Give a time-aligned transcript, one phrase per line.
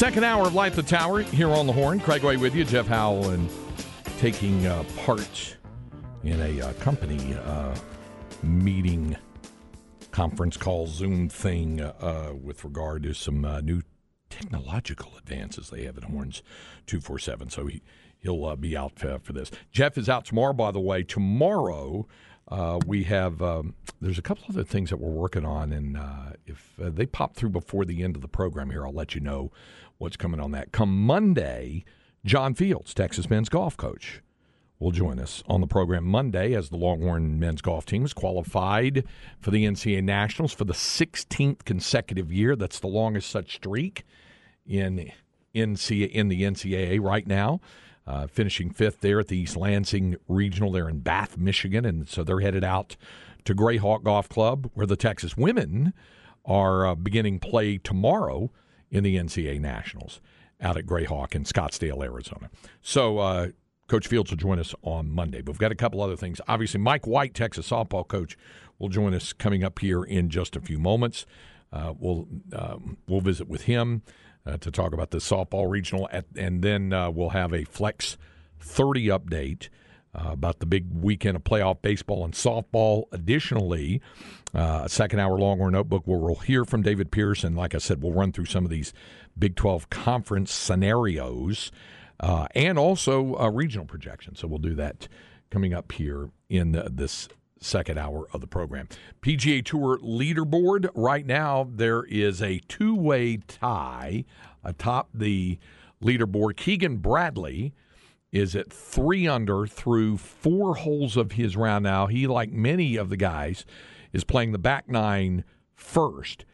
[0.00, 2.00] Second hour of Light the Tower here on the Horn.
[2.00, 3.50] Craig Way with you, Jeff Howell, and
[4.18, 5.58] taking uh, part
[6.24, 7.76] in a uh, company uh,
[8.42, 9.14] meeting,
[10.10, 13.82] conference call, Zoom thing uh, with regard to some uh, new
[14.30, 16.42] technological advances they have at Horns
[16.86, 17.50] 247.
[17.50, 17.82] So he,
[18.20, 19.50] he'll uh, be out for this.
[19.70, 21.02] Jeff is out tomorrow, by the way.
[21.02, 22.06] Tomorrow,
[22.50, 26.32] uh, we have um, there's a couple other things that we're working on, and uh,
[26.46, 29.20] if uh, they pop through before the end of the program here, I'll let you
[29.20, 29.52] know
[30.00, 30.72] what's coming on that.
[30.72, 31.84] Come Monday,
[32.24, 34.22] John Fields, Texas men's golf coach,
[34.78, 39.04] will join us on the program Monday as the Longhorn men's golf team is qualified
[39.38, 42.56] for the NCAA Nationals for the 16th consecutive year.
[42.56, 44.04] That's the longest such streak
[44.66, 45.12] in
[45.54, 47.60] NCAA, in the NCAA right now.
[48.06, 52.24] Uh, finishing fifth there at the East Lansing Regional there in Bath, Michigan, and so
[52.24, 52.96] they're headed out
[53.44, 55.92] to Grayhawk Golf Club, where the Texas women
[56.46, 58.50] are uh, beginning play tomorrow
[58.90, 60.20] in the NCAA Nationals
[60.60, 62.50] out at Grayhawk in Scottsdale, Arizona.
[62.82, 63.48] So, uh,
[63.90, 65.40] Coach Fields will join us on Monday.
[65.40, 66.40] But we've got a couple other things.
[66.46, 68.38] Obviously, Mike White, Texas softball coach,
[68.78, 71.26] will join us coming up here in just a few moments.
[71.72, 74.02] Uh, we'll um, we'll visit with him
[74.46, 78.16] uh, to talk about the softball regional, at, and then uh, we'll have a Flex
[78.60, 79.68] 30 update
[80.14, 83.04] uh, about the big weekend of playoff baseball and softball.
[83.12, 84.00] Additionally,
[84.54, 87.44] uh, a second hour Longhorn Notebook where we'll hear from David Pierce.
[87.44, 88.92] Like I said, we'll run through some of these
[89.38, 91.70] Big 12 conference scenarios
[92.18, 94.40] uh, and also uh, regional projections.
[94.40, 95.08] So we'll do that
[95.50, 97.28] coming up here in this
[97.60, 98.88] second hour of the program.
[99.22, 104.24] PGA Tour leaderboard right now, there is a two way tie
[104.64, 105.58] atop the
[106.02, 106.56] leaderboard.
[106.56, 107.72] Keegan Bradley
[108.32, 112.06] is at three under through four holes of his round now.
[112.06, 113.64] He, like many of the guys,
[114.12, 116.44] is playing the back nine first.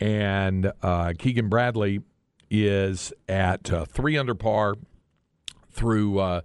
[0.00, 2.00] And uh, Keegan Bradley
[2.50, 4.76] is at uh, three under par
[5.70, 6.40] through uh,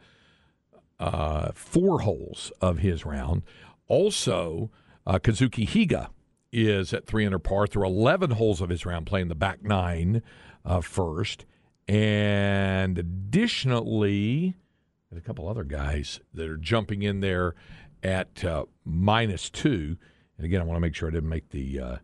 [1.00, 3.44] uh four holes of his round.
[3.88, 4.72] Also,
[5.06, 6.09] uh, Kazuki Higa
[6.51, 10.22] is at three under par through 11 holes of his round, playing the back nine
[10.66, 11.46] uh, first.
[11.88, 14.56] And additionally,
[15.18, 17.56] a couple other guys that are jumping in there
[18.04, 19.98] at uh, minus two.
[20.38, 21.98] And again, I want to make sure I didn't make the uh,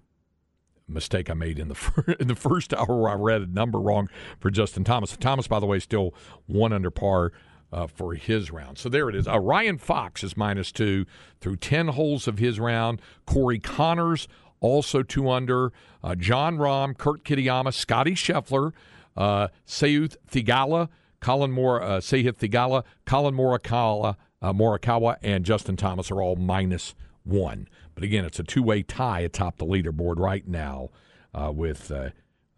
[0.87, 4.09] mistake I made in the in the first hour where I read a number wrong
[4.39, 5.15] for Justin Thomas.
[5.17, 6.13] Thomas, by the way, still
[6.45, 7.31] one under par
[7.71, 8.77] uh, for his round.
[8.77, 9.27] So there it is.
[9.27, 11.05] Uh, Ryan Fox is minus two
[11.41, 13.01] through 10 holes of his round.
[13.25, 14.27] Corey Conners,
[14.59, 15.71] also two under.
[16.03, 18.71] Uh, Jon Rahm, Kurt Kitayama, Scottie Scheffler,
[19.15, 20.89] uh, Sahith Theegala,
[21.19, 26.95] Colin Moore, uh, Sahith Theegala, Collin Morikawa, uh, Morikawa, and Justin Thomas are all minus
[27.23, 27.67] one.
[27.95, 30.89] But again, it's a two way tie atop the leaderboard right now
[31.33, 32.09] uh, with uh,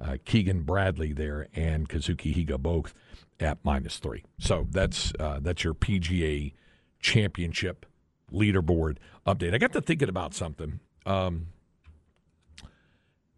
[0.02, 2.94] uh, Keegan Bradley there and Kazuki Higa both
[3.40, 4.24] at minus three.
[4.38, 6.54] So that's uh, that's your PGA
[7.00, 7.86] Championship
[8.32, 9.54] leaderboard update.
[9.54, 11.48] I got to thinking about something, um,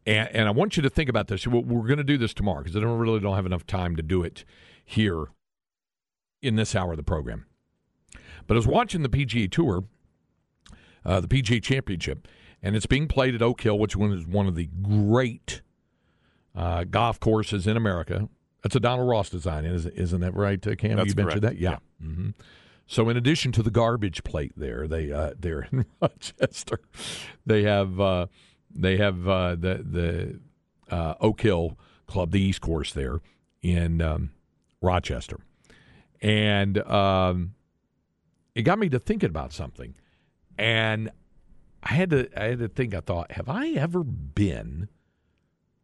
[0.05, 1.45] and, and I want you to think about this.
[1.45, 4.03] We're going to do this tomorrow because I don't really don't have enough time to
[4.03, 4.43] do it
[4.91, 5.27] here
[6.41, 7.45] in this hour of the program.
[8.47, 9.85] But I was watching the PGA Tour,
[11.05, 12.27] uh, the PGA Championship,
[12.61, 15.61] and it's being played at Oak Hill, which is one of the great
[16.55, 18.27] uh, golf courses in America.
[18.63, 20.97] That's a Donald Ross design, isn't that right, uh, Cam?
[20.97, 21.77] That's you mentioned that, yeah.
[22.01, 22.07] yeah.
[22.07, 22.29] Mm-hmm.
[22.85, 26.81] So, in addition to the garbage plate, there they uh, they're in Rochester.
[27.45, 28.27] They have uh,
[28.69, 30.39] they have uh, the
[30.89, 33.21] the uh, Oak Hill Club, the East Course there
[33.61, 34.31] in um,
[34.81, 35.39] Rochester,
[36.21, 37.53] and um,
[38.55, 39.95] it got me to thinking about something,
[40.57, 41.09] and
[41.83, 42.93] I had to I had to think.
[42.93, 44.89] I thought, have I ever been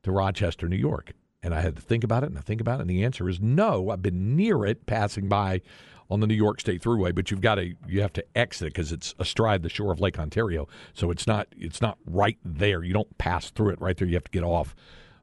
[0.03, 1.13] to Rochester, New York?
[1.43, 3.29] And I had to think about it and I think about it, and the answer
[3.29, 3.89] is no.
[3.89, 5.61] I've been near it, passing by
[6.09, 8.91] on the New York State Thruway, but you've got to you have to exit because
[8.91, 12.83] it's astride the shore of Lake Ontario, so it's not it's not right there.
[12.83, 14.07] You don't pass through it right there.
[14.07, 14.75] You have to get off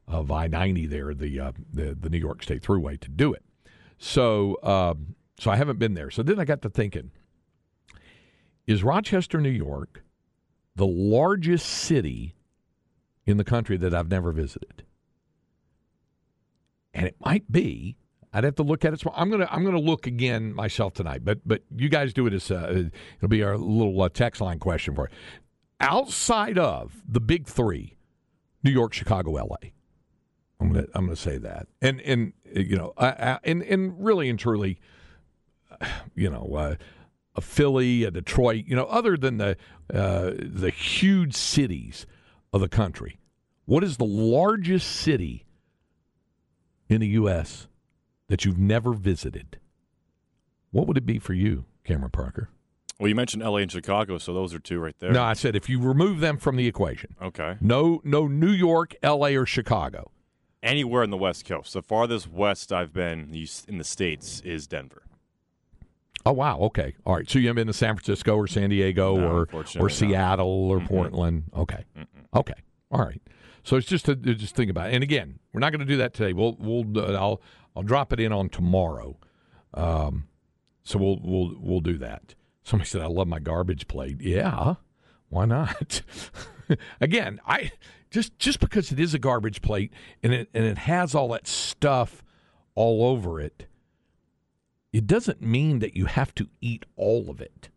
[0.07, 3.43] of I ninety there, the, uh, the the New York State Thruway, to do it.
[3.97, 6.09] So um, so I haven't been there.
[6.09, 7.11] So then I got to thinking:
[8.67, 10.03] Is Rochester, New York,
[10.75, 12.35] the largest city
[13.25, 14.83] in the country that I've never visited.
[16.93, 17.97] And it might be
[18.35, 19.01] I'd have to look at it.
[19.15, 21.23] I'm gonna I'm gonna look again myself tonight.
[21.23, 24.59] But but you guys do it as uh, it'll be our little uh, text line
[24.59, 25.17] question for you.
[25.79, 27.95] Outside of the big three,
[28.61, 29.71] New York, Chicago, L.A.
[30.59, 31.67] I'm gonna I'm gonna say that.
[31.81, 34.79] And and you know I, and and really and truly,
[36.15, 36.55] you know.
[36.55, 36.75] Uh,
[37.37, 39.57] a Philly, a Detroit, you know, other than the
[39.93, 42.05] uh, the huge cities
[42.53, 43.19] of the country,
[43.65, 45.43] what is the largest city
[46.87, 47.67] in the U.S
[48.27, 49.59] that you've never visited,
[50.71, 52.49] what would it be for you, Cameron Parker?
[52.99, 53.61] Well, you mentioned L.A.
[53.61, 55.11] and Chicago, so those are two right there.
[55.11, 57.15] No, I said if you remove them from the equation.
[57.21, 57.57] Okay.
[57.59, 59.35] No, no New York, L.A.
[59.35, 60.11] or Chicago.
[60.65, 61.73] Anywhere in the West Coast.
[61.73, 63.33] The farthest west I've been
[63.67, 65.03] in the states is Denver.
[66.25, 66.59] Oh wow.
[66.59, 66.95] Okay.
[67.05, 67.29] All right.
[67.29, 70.79] So you haven't been to San Francisco or San Diego no, or or Seattle or
[70.79, 71.43] mm Portland.
[71.55, 71.85] Okay.
[71.95, 72.05] Mm-mm.
[72.35, 72.55] Okay.
[72.91, 73.21] All right.
[73.63, 74.95] So it's just to just think about it.
[74.95, 76.33] And again, we're not going to do that today.
[76.33, 77.41] We'll we'll uh, I'll
[77.75, 79.17] I'll drop it in on tomorrow.
[79.75, 80.27] Um,
[80.83, 82.33] so we'll we'll we'll do that.
[82.63, 84.21] Somebody said I love my garbage plate.
[84.21, 84.75] Yeah,
[85.35, 86.01] why not?
[87.01, 87.71] Again, I
[88.09, 89.91] just just because it is a garbage plate
[90.23, 92.23] and it and it has all that stuff
[92.73, 93.67] all over it,
[94.93, 97.69] it doesn't mean that you have to eat all of it.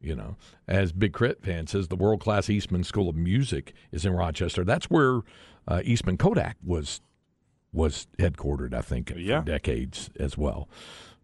[0.00, 0.36] You know,
[0.66, 4.64] as Big Crit fan says, the world class Eastman School of Music is in Rochester.
[4.64, 5.20] That's where
[5.68, 7.00] uh, Eastman Kodak was
[7.72, 9.40] was headquartered, I think, yeah.
[9.40, 10.68] for decades as well.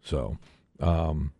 [0.01, 0.39] So,
[0.79, 1.33] um,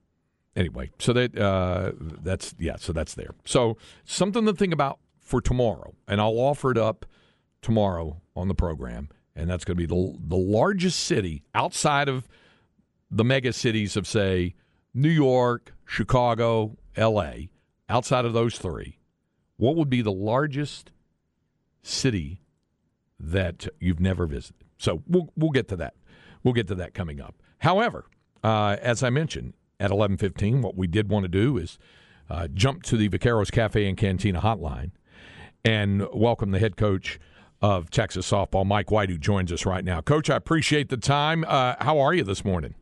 [0.59, 3.35] anyway, so that uh, that's yeah, so that's there.
[3.45, 7.07] So something to think about for tomorrow, and I'll offer it up
[7.63, 12.29] tomorrow on the program, and that's going to be the the largest city outside of
[13.11, 14.55] the mega cities of say
[14.93, 17.49] New York, Chicago, L.A.
[17.89, 18.99] Outside of those three,
[19.57, 20.91] what would be the largest
[21.83, 22.43] city
[23.19, 24.67] that you've never visited?
[24.77, 25.95] So we'll we'll get to that.
[26.43, 27.35] We'll get to that coming up.
[27.59, 28.05] However,
[28.45, 31.79] uh, as I mentioned at eleven fifteen, what we did want to do is
[32.29, 34.91] uh, jump to the Vaqueros Cafe and Cantina hotline
[35.65, 37.19] and welcome the head coach
[37.61, 40.01] of Texas softball, Mike White, who joins us right now.
[40.01, 41.45] Coach, I appreciate the time.
[41.47, 42.75] Uh, how are you this morning?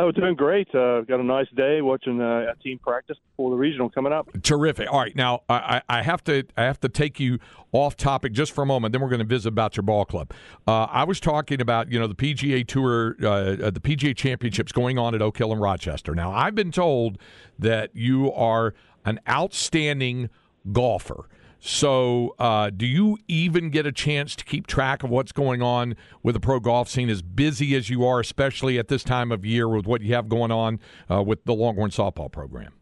[0.00, 0.72] Oh, doing great.
[0.72, 4.28] Uh, got a nice day watching uh, a team practice before the regional coming up.
[4.44, 4.86] Terrific.
[4.92, 7.40] All right, now I, I have to I have to take you
[7.72, 8.92] off topic just for a moment.
[8.92, 10.32] Then we're going to visit about your ball club.
[10.68, 14.70] Uh, I was talking about you know the PGA Tour, uh, uh, the PGA Championships
[14.70, 16.14] going on at Oak Hill and Rochester.
[16.14, 17.18] Now I've been told
[17.58, 18.74] that you are
[19.04, 20.30] an outstanding
[20.70, 21.28] golfer.
[21.60, 25.96] So, uh, do you even get a chance to keep track of what's going on
[26.22, 29.44] with the pro golf scene as busy as you are, especially at this time of
[29.44, 30.78] year with what you have going on
[31.10, 32.72] uh, with the Longhorn softball program?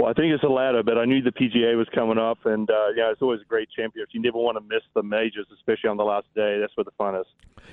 [0.00, 2.70] Well, I think it's the latter, but I knew the PGA was coming up, and
[2.70, 4.08] uh, yeah, it's always a great championship.
[4.12, 6.58] You never want to miss the majors, especially on the last day.
[6.58, 7.26] That's where the fun is.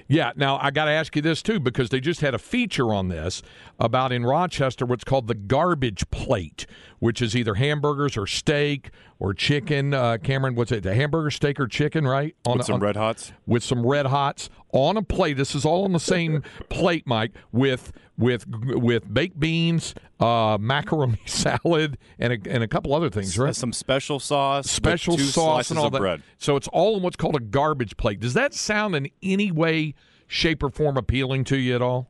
[0.10, 0.34] Yeah.
[0.36, 3.08] Now I got to ask you this too, because they just had a feature on
[3.08, 3.42] this
[3.80, 6.66] about in Rochester what's called the garbage plate,
[7.00, 9.94] which is either hamburgers or steak or chicken.
[9.94, 10.84] Uh, Cameron, what's it?
[10.84, 12.08] The hamburger, steak, or chicken?
[12.08, 12.36] Right?
[12.46, 13.32] On with some on, red hots.
[13.46, 15.38] With some red hots on a plate.
[15.38, 17.32] This is all on the same plate, Mike.
[17.52, 23.38] With with with baked beans, uh, macaroni salad, and a, and a couple other things,
[23.38, 23.56] right?
[23.56, 26.00] Some special sauce, special sauce, and all that.
[26.00, 26.24] Bread.
[26.38, 28.20] So it's all in what's called a garbage plate.
[28.20, 29.94] Does that sound in any way,
[30.28, 32.10] shape, or form appealing to you at all?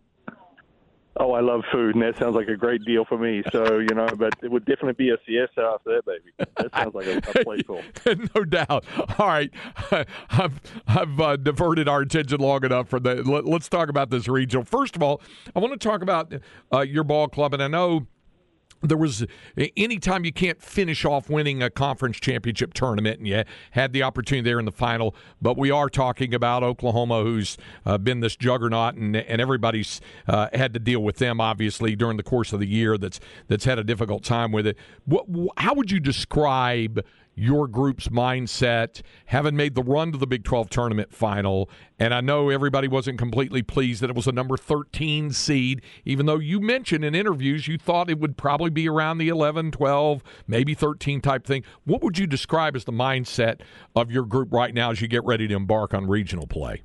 [1.19, 3.41] Oh, I love food, and that sounds like a great deal for me.
[3.51, 6.31] So you know, but it would definitely be a siesta after that, baby.
[6.57, 7.81] That sounds like a, a playful.
[8.35, 8.85] no doubt.
[9.17, 9.51] All right,
[10.29, 13.15] I've I've uh, diverted our attention long enough for the.
[13.23, 14.63] Let, us talk about this regional.
[14.63, 15.21] First of all,
[15.55, 16.33] I want to talk about
[16.73, 18.07] uh, your ball club, and I know
[18.81, 19.25] there was
[19.75, 24.47] anytime you can't finish off winning a conference championship tournament and you had the opportunity
[24.47, 28.95] there in the final but we are talking about oklahoma who's uh, been this juggernaut
[28.95, 32.67] and, and everybody's uh, had to deal with them obviously during the course of the
[32.67, 34.77] year that's that's had a difficult time with it.
[35.05, 35.25] What,
[35.57, 37.03] how would you describe
[37.37, 41.69] your group's mindset, having made the run to the Big 12 tournament final.
[41.99, 46.25] And I know everybody wasn't completely pleased that it was a number 13 seed, even
[46.25, 50.23] though you mentioned in interviews you thought it would probably be around the 11, 12,
[50.47, 51.63] maybe 13 type thing.
[51.85, 53.61] What would you describe as the mindset
[53.95, 56.81] of your group right now as you get ready to embark on regional play?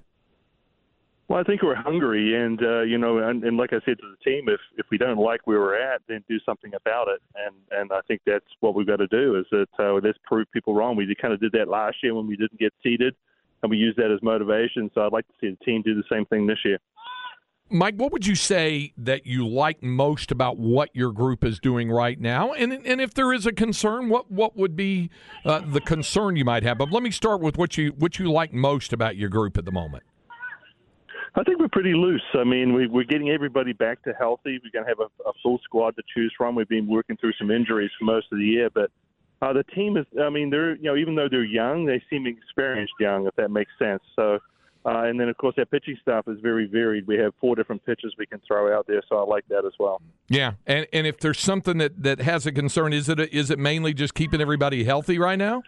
[1.33, 4.07] Well, I think we're hungry, and uh, you know, and, and like I said to
[4.07, 7.23] the team, if if we don't like where we're at, then do something about it.
[7.35, 9.37] And and I think that's what we've got to do.
[9.37, 10.95] Is that uh, let's prove people wrong.
[10.95, 13.15] We kind of did that last year when we didn't get seeded,
[13.63, 14.91] and we used that as motivation.
[14.95, 16.77] So I'd like to see the team do the same thing this year.
[17.71, 21.91] Mike, what would you say that you like most about what your group is doing
[21.91, 22.53] right now?
[22.53, 25.09] And and if there is a concern, what what would be
[25.47, 26.77] uh, the concern you might have?
[26.77, 29.65] But let me start with what you what you like most about your group at
[29.65, 30.03] the moment.
[31.35, 32.23] I think we're pretty loose.
[32.35, 34.61] I mean, we, we're getting everybody back to healthy.
[34.63, 36.55] We're going to have a, a full squad to choose from.
[36.55, 38.91] We've been working through some injuries for most of the year, but
[39.41, 40.07] uh, the team is.
[40.21, 43.51] I mean, they're you know even though they're young, they seem experienced young, if that
[43.51, 44.03] makes sense.
[44.15, 44.39] So
[44.85, 47.07] uh, and then, of course, our pitching staff is very varied.
[47.07, 49.73] We have four different pitches we can throw out there, so I like that as
[49.79, 50.03] well.
[50.29, 53.51] Yeah, and and if there's something that, that has a concern, is it a, is
[53.51, 55.63] it mainly just keeping everybody healthy right now?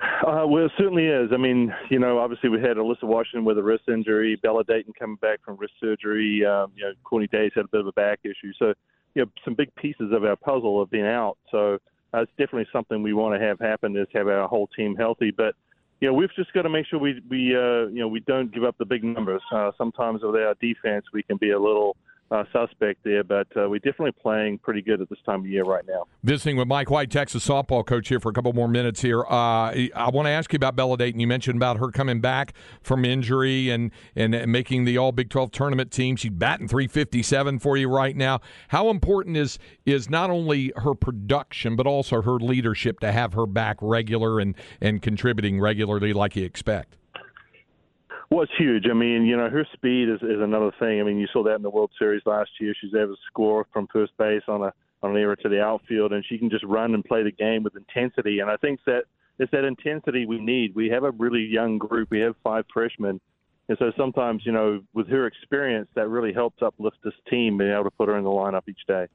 [0.00, 1.30] Uh, well, it certainly is.
[1.32, 4.94] I mean, you know, obviously we had Alyssa Washington with a wrist injury, Bella Dayton
[4.98, 6.44] coming back from wrist surgery.
[6.44, 8.52] Um, you know, Courtney Days had a bit of a back issue.
[8.58, 8.72] So,
[9.14, 11.36] you know, some big pieces of our puzzle have been out.
[11.50, 11.78] So
[12.14, 15.30] uh, it's definitely something we want to have happen is have our whole team healthy.
[15.30, 15.54] But
[16.00, 18.52] you know, we've just got to make sure we we uh, you know we don't
[18.52, 19.42] give up the big numbers.
[19.52, 21.96] Uh, sometimes with our defense, we can be a little
[22.30, 25.64] uh, suspect there, but uh, we're definitely playing pretty good at this time of year
[25.64, 26.06] right now.
[26.22, 29.22] Visiting with Mike White, Texas softball coach, here for a couple more minutes here.
[29.22, 31.20] Uh, I want to ask you about Bella Dayton.
[31.20, 35.50] You mentioned about her coming back from injury and, and making the All Big 12
[35.50, 36.16] tournament team.
[36.16, 38.40] She's batting 357 for you right now.
[38.68, 43.46] How important is is not only her production, but also her leadership to have her
[43.46, 46.96] back regular and, and contributing regularly like you expect?
[48.32, 48.86] It's huge.
[48.88, 51.00] I mean, you know, her speed is, is another thing.
[51.00, 52.74] I mean, you saw that in the World Series last year.
[52.80, 54.72] She's able to score from first base on a
[55.02, 57.62] on an error to the outfield, and she can just run and play the game
[57.62, 58.40] with intensity.
[58.40, 59.04] And I think that
[59.38, 60.74] it's that intensity we need.
[60.74, 62.10] We have a really young group.
[62.10, 63.20] We have five freshmen,
[63.68, 67.70] and so sometimes, you know, with her experience, that really helps uplift this team, being
[67.72, 69.06] able to put her in the lineup each day.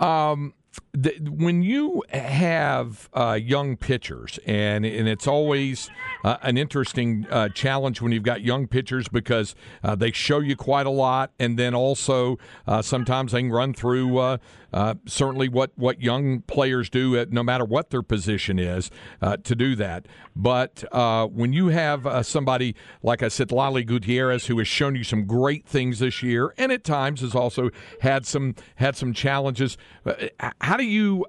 [0.00, 0.52] Um,
[0.92, 5.90] the, when you have uh, young pitchers, and and it's always
[6.24, 10.56] uh, an interesting uh, challenge when you've got young pitchers because uh, they show you
[10.56, 14.38] quite a lot, and then also uh, sometimes they can run through
[14.72, 19.36] uh, certainly what, what young players do, at, no matter what their position is, uh,
[19.38, 20.06] to do that.
[20.34, 24.94] But uh, when you have uh, somebody, like I said, Lali Gutierrez, who has shown
[24.96, 29.12] you some great things this year, and at times has also had some had some
[29.12, 30.14] challenges, uh,
[30.60, 31.24] how do you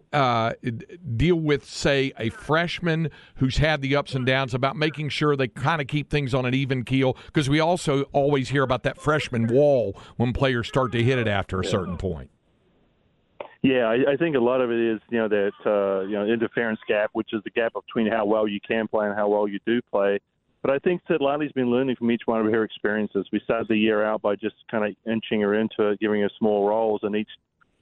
[1.16, 5.48] deal with, say, a freshman who's had the ups and downs about making sure they
[5.48, 7.18] kind of keep things on an even keel?
[7.26, 11.28] Because we also always hear about that freshman wall when players start to hit it
[11.28, 12.30] after a certain point.
[13.64, 16.26] Yeah, I, I think a lot of it is you know that uh, you know
[16.26, 19.48] interference gap, which is the gap between how well you can play and how well
[19.48, 20.20] you do play.
[20.64, 23.28] But I think that Lali's been learning from each one of her experiences.
[23.32, 26.30] We started the year out by just kind of inching her into it, giving her
[26.38, 27.30] small roles, and each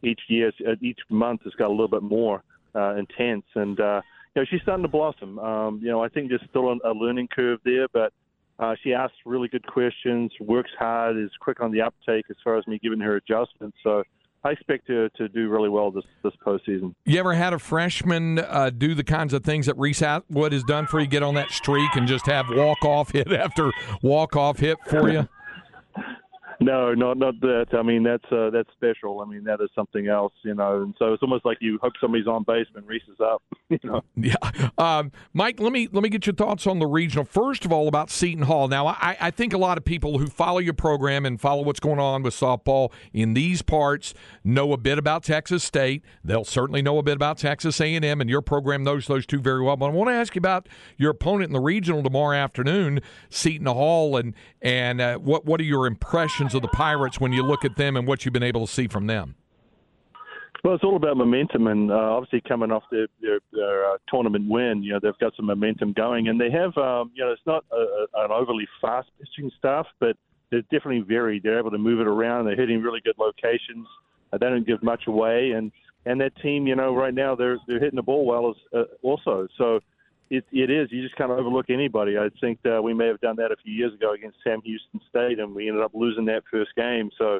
[0.01, 2.43] each year, uh, each month has got a little bit more
[2.75, 3.45] uh, intense.
[3.55, 4.01] And uh,
[4.35, 5.39] you know, she's starting to blossom.
[5.39, 8.13] Um, you know, I think there's still a learning curve there, but
[8.59, 12.57] uh, she asks really good questions, works hard, is quick on the uptake as far
[12.57, 13.77] as me giving her adjustments.
[13.83, 14.03] So
[14.43, 16.95] I expect to, to do really well this this postseason.
[17.05, 20.63] You ever had a freshman uh, do the kinds of things that Reese Atwood has
[20.63, 21.07] done for you?
[21.07, 25.09] Get on that streak and just have walk off hit after walk off hit for
[25.09, 25.27] you.
[26.61, 27.67] No, not not that.
[27.71, 29.21] I mean, that's uh, that's special.
[29.21, 30.81] I mean, that is something else, you know.
[30.81, 34.01] And so it's almost like you hope somebody's on base and is up, you know.
[34.17, 34.35] Yeah,
[34.77, 35.61] um, Mike.
[35.61, 37.23] Let me let me get your thoughts on the regional.
[37.23, 38.67] First of all, about Seton Hall.
[38.67, 41.79] Now, I, I think a lot of people who follow your program and follow what's
[41.79, 44.13] going on with softball in these parts
[44.43, 46.03] know a bit about Texas State.
[46.25, 49.25] They'll certainly know a bit about Texas A and M, and your program knows those
[49.25, 49.77] two very well.
[49.77, 52.99] But I want to ask you about your opponent in the regional tomorrow afternoon,
[53.29, 56.48] Seton Hall, and and uh, what what are your impressions?
[56.53, 58.87] Of the Pirates when you look at them and what you've been able to see
[58.87, 59.35] from them?
[60.63, 64.49] Well, it's all about momentum, and uh, obviously coming off their, their, their uh, tournament
[64.49, 67.41] win, you know they've got some momentum going, and they have, um, you know, it's
[67.45, 70.17] not a, a, an overly fast pitching staff, but
[70.51, 71.43] they're definitely varied.
[71.43, 72.45] They're able to move it around.
[72.45, 73.87] They're hitting really good locations.
[74.33, 75.71] Uh, they don't give much away, and
[76.05, 78.83] and that team, you know, right now they're they're hitting the ball well as uh,
[79.01, 79.47] also.
[79.57, 79.79] So
[80.29, 80.91] it, it is.
[80.91, 82.17] You just kind of overlook anybody.
[82.17, 85.01] I think uh, we may have done that a few years ago against Sam Houston
[85.09, 87.09] State, and we ended up losing that first game.
[87.17, 87.39] So,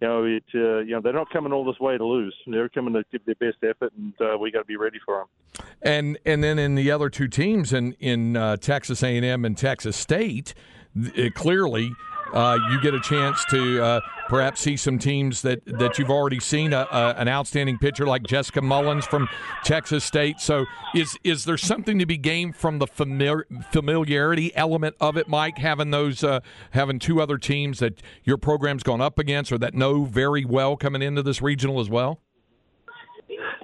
[0.00, 2.34] you know, it, uh, you know, they're not coming all this way to lose.
[2.46, 5.18] They're coming to give their best effort, and uh, we got to be ready for
[5.18, 5.66] them.
[5.82, 9.44] And and then in the other two teams in in uh, Texas A and M
[9.44, 10.54] and Texas State,
[10.94, 11.92] it clearly
[12.32, 16.40] uh, you get a chance to uh, perhaps see some teams that, that you've already
[16.40, 19.28] seen a, a, an outstanding pitcher like Jessica Mullins from
[19.64, 20.40] Texas State.
[20.40, 25.28] So, is is there something to be gained from the familiar, familiarity element of it,
[25.28, 25.58] Mike?
[25.58, 26.40] Having those uh,
[26.70, 30.76] having two other teams that your program's gone up against or that know very well
[30.76, 32.20] coming into this regional as well.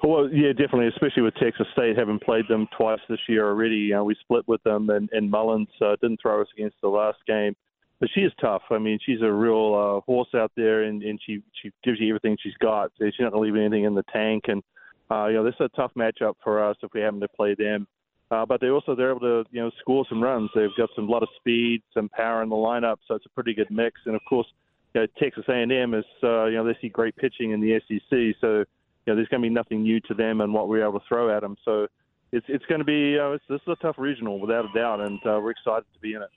[0.04, 3.90] Well, yeah, definitely, especially with Texas State having played them twice this year already.
[3.90, 7.18] Know, we split with them, and, and Mullins uh, didn't throw us against the last
[7.26, 7.54] game
[8.02, 8.62] but she is tough.
[8.72, 12.08] I mean, she's a real uh, horse out there, and, and she she gives you
[12.08, 12.90] everything she's got.
[12.98, 14.60] She's not leave anything in the tank, and
[15.08, 17.54] uh, you know this is a tough matchup for us if we happen to play
[17.54, 17.86] them.
[18.32, 20.50] Uh, but they also they're able to you know score some runs.
[20.52, 23.54] They've got some lot of speed, some power in the lineup, so it's a pretty
[23.54, 24.00] good mix.
[24.04, 24.48] And of course,
[24.96, 28.00] you know, Texas A&M is uh, you know they see great pitching in the SEC,
[28.40, 28.64] so you
[29.06, 31.32] know there's going to be nothing new to them and what we're able to throw
[31.32, 31.54] at them.
[31.64, 31.86] So
[32.32, 35.00] it's it's going to be uh, it's, this is a tough regional without a doubt,
[35.02, 36.30] and uh, we're excited to be in it.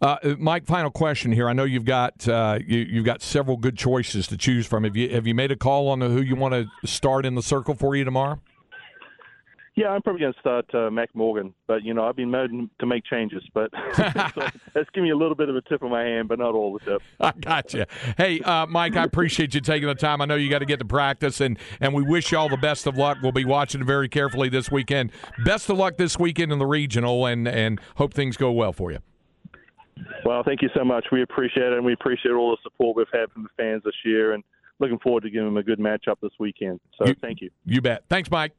[0.00, 1.48] Uh, Mike, final question here.
[1.48, 4.84] I know you've got uh, you, have got several good choices to choose from.
[4.84, 7.42] Have you have you made a call on who you want to start in the
[7.42, 8.40] circle for you tomorrow?
[9.76, 12.50] Yeah, I'm probably going to start uh, Mac Morgan, but you know I've been made
[12.80, 15.90] to make changes, but so that's giving me a little bit of a tip of
[15.90, 17.02] my hand, but not all the tip.
[17.20, 17.86] I got you.
[18.18, 20.20] Hey, uh, Mike, I appreciate you taking the time.
[20.20, 22.56] I know you got to get to practice, and and we wish you all the
[22.56, 23.18] best of luck.
[23.22, 25.12] We'll be watching very carefully this weekend.
[25.44, 28.90] Best of luck this weekend in the regional, and and hope things go well for
[28.90, 28.98] you.
[30.24, 31.06] Well, thank you so much.
[31.12, 33.94] We appreciate it, and we appreciate all the support we've had from the fans this
[34.04, 34.44] year, and
[34.78, 36.80] looking forward to giving them a good matchup this weekend.
[36.98, 37.50] So, you, thank you.
[37.64, 38.04] You bet.
[38.08, 38.52] Thanks, Mike.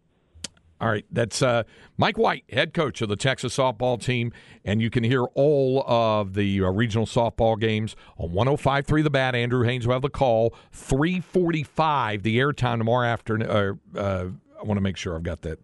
[0.82, 1.62] All right, that's uh,
[1.98, 4.34] Mike White, head coach of the Texas softball team,
[4.66, 9.36] and you can hear all of the uh, regional softball games on 105.3 The Bat.
[9.36, 10.56] Andrew Haynes will have the call.
[10.74, 13.48] 3:45 the airtime tomorrow afternoon.
[13.48, 14.30] Uh, uh,
[14.60, 15.60] I want to make sure I've got that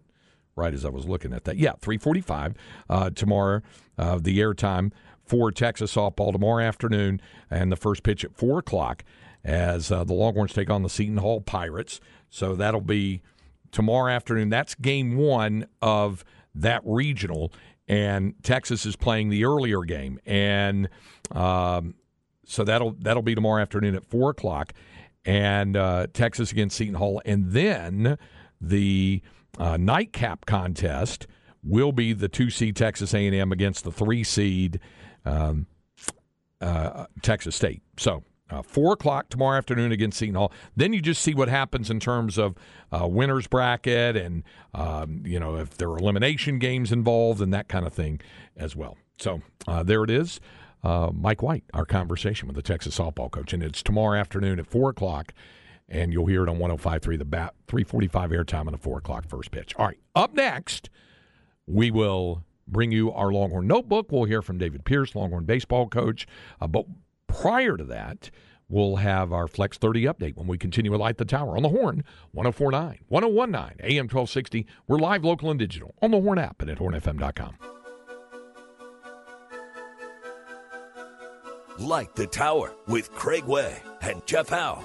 [0.54, 1.56] right as I was looking at that.
[1.56, 2.54] Yeah, 3:45
[2.88, 3.62] uh, tomorrow.
[3.98, 4.92] Uh, the airtime
[5.28, 7.20] for Texas softball tomorrow afternoon,
[7.50, 9.04] and the first pitch at four o'clock
[9.44, 12.00] as the Longhorns take on the Seton Hall Pirates.
[12.30, 13.22] So that'll be
[13.70, 14.48] tomorrow afternoon.
[14.48, 17.52] That's game one of that regional,
[17.86, 20.88] and Texas is playing the earlier game, and
[21.32, 21.94] um,
[22.44, 24.72] so that'll that'll be tomorrow afternoon at four o'clock,
[25.24, 28.18] and uh, Texas against Seton Hall, and then
[28.60, 29.22] the
[29.58, 31.26] uh, nightcap contest
[31.62, 34.80] will be the two seed Texas A and M against the three seed
[35.24, 35.66] um,
[36.60, 37.82] uh, Texas State.
[37.96, 40.52] So uh, four o'clock tomorrow afternoon against Seton Hall.
[40.76, 42.54] Then you just see what happens in terms of
[42.90, 44.42] uh, winners bracket and
[44.74, 48.20] um, you know if there are elimination games involved and that kind of thing
[48.56, 48.96] as well.
[49.18, 50.40] So uh, there it is.
[50.82, 54.66] Uh, Mike White, our conversation with the Texas softball coach, and it's tomorrow afternoon at
[54.66, 55.34] four o'clock,
[55.88, 59.50] and you'll hear it on 105.3 the bat, 3:45 airtime on the four o'clock first
[59.50, 59.74] pitch.
[59.76, 60.88] All right, up next,
[61.68, 64.10] we will bring you our Longhorn Notebook.
[64.10, 66.26] We'll hear from David Pierce, Longhorn baseball coach,
[66.60, 66.86] uh, but
[67.26, 68.30] prior to that,
[68.68, 71.68] we'll have our Flex 30 update when we continue with Light the Tower on the
[71.68, 74.66] Horn, 1049, 1019, AM 1260.
[74.86, 77.56] We're live, local, and digital on the Horn app and at hornfm.com.
[81.78, 84.82] Light the Tower with Craig Way and Jeff Howe.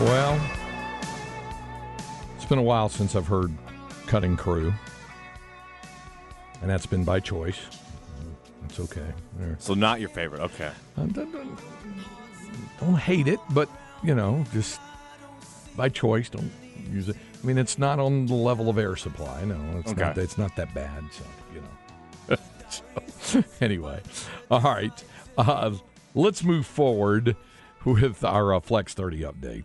[0.00, 0.40] Well,
[2.34, 3.52] it's been a while since I've heard
[4.06, 4.72] Cutting Crew,
[6.62, 7.58] and that's been by choice.
[8.64, 9.12] It's okay.
[9.58, 10.40] So not your favorite.
[10.40, 10.70] Okay.
[10.96, 11.58] Don't, don't,
[12.80, 13.68] don't hate it, but
[14.02, 14.80] you know, just
[15.76, 16.30] by choice.
[16.30, 16.50] Don't
[16.90, 17.16] use it.
[17.42, 19.44] I mean, it's not on the level of Air Supply.
[19.44, 20.00] No, it's okay.
[20.00, 20.16] not.
[20.16, 21.04] It's not that bad.
[21.12, 21.60] So you
[22.30, 22.36] know.
[23.20, 24.00] so, anyway,
[24.50, 25.04] all right.
[25.36, 25.72] Uh,
[26.14, 27.36] let's move forward
[27.84, 29.64] with our uh, Flex 30 update.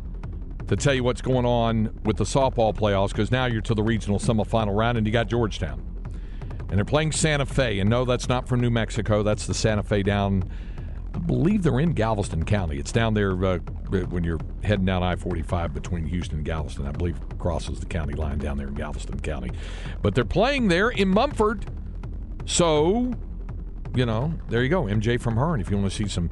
[0.71, 3.83] to tell you what's going on with the softball playoffs because now you're to the
[3.83, 5.85] regional semifinal round and you got Georgetown.
[6.69, 7.79] And they're playing Santa Fe.
[7.79, 9.21] And no, that's not from New Mexico.
[9.21, 10.49] That's the Santa Fe down,
[11.13, 12.77] I believe they're in Galveston County.
[12.77, 16.87] It's down there uh, when you're heading down I 45 between Houston and Galveston.
[16.87, 19.51] I believe crosses the county line down there in Galveston County.
[20.01, 21.65] But they're playing there in Mumford.
[22.45, 23.11] So,
[23.93, 24.83] you know, there you go.
[24.83, 25.53] MJ from her.
[25.53, 26.29] And If you want to see some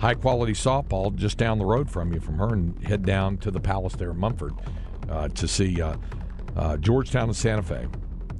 [0.00, 3.50] high quality softball just down the road from you from her and head down to
[3.50, 4.54] the Palace there in Mumford
[5.10, 5.94] uh, to see uh,
[6.56, 7.86] uh, Georgetown and Santa Fe.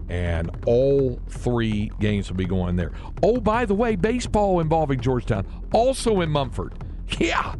[0.09, 2.93] And all three games will be going there.
[3.23, 6.75] Oh, by the way, baseball involving Georgetown also in Mumford.
[7.19, 7.57] Yeah.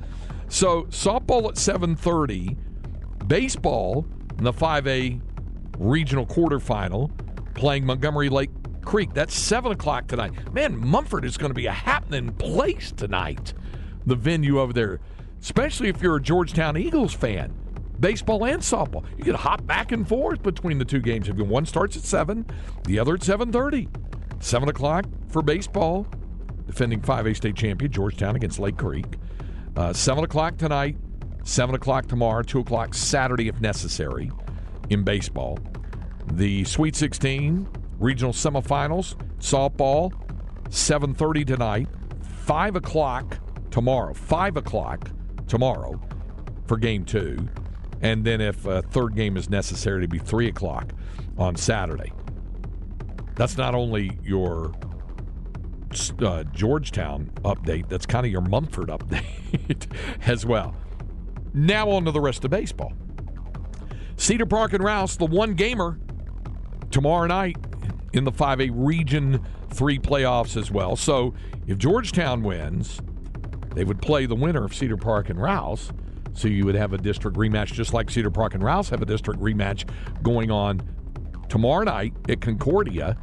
[0.49, 2.57] So softball at 7:30,
[3.27, 4.07] baseball
[4.39, 5.21] in the 5A
[5.77, 7.11] regional quarterfinal,
[7.55, 8.51] playing Montgomery Lake
[8.85, 9.13] Creek.
[9.13, 10.33] That's 7 o'clock tonight.
[10.55, 13.55] Man, Mumford is going to be a happening place tonight.
[14.11, 14.99] The venue over there,
[15.41, 17.55] especially if you're a Georgetown Eagles fan.
[18.01, 19.05] Baseball and softball.
[19.17, 21.29] You can hop back and forth between the two games.
[21.29, 22.45] If one starts at 7,
[22.87, 23.89] the other at 7.30.
[24.43, 26.09] 7 o'clock for baseball.
[26.67, 29.07] Defending 5A state champion Georgetown against Lake Creek.
[29.77, 30.97] Uh, 7 o'clock tonight,
[31.45, 34.33] 7 o'clock tomorrow, 2 o'clock Saturday if necessary
[34.89, 35.57] in baseball.
[36.33, 37.69] The Sweet 16
[38.01, 40.13] regional semifinals, softball,
[40.69, 41.87] 7.30 tonight,
[42.45, 43.39] 5 o'clock
[43.71, 45.11] tomorrow, 5 o'clock
[45.47, 46.01] tomorrow
[46.67, 47.49] for game two.
[48.01, 50.93] And then if a third game is necessary to be 3 o'clock
[51.37, 52.13] on Saturday.
[53.35, 54.73] That's not only your
[56.21, 59.87] uh, Georgetown update, that's kind of your Mumford update
[60.27, 60.75] as well.
[61.53, 62.93] Now on to the rest of baseball.
[64.17, 65.99] Cedar Park and Rouse, the one gamer
[66.91, 67.57] tomorrow night
[68.13, 70.97] in the 5A Region 3 playoffs as well.
[70.97, 71.35] So
[71.67, 73.01] if Georgetown wins,
[73.75, 75.93] they would play the winner of Cedar Park and Rouse.
[76.33, 79.07] So you would have a district rematch just like Cedar Park and Rouse have a
[79.07, 79.89] district rematch
[80.23, 80.81] going on
[81.49, 83.17] tomorrow night at Concordia.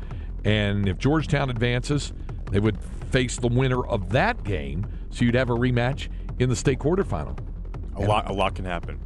[0.44, 2.14] And if Georgetown advances,
[2.52, 2.78] they would
[3.12, 4.86] face the winner of that game.
[5.10, 7.38] So you'd have a rematch in the state quarterfinal.
[7.96, 9.00] A lot, a lot can happen.